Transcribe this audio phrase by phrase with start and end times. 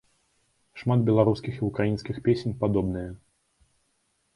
[0.83, 3.17] Шмат беларускіх і ўкраінскіх песень падобныя.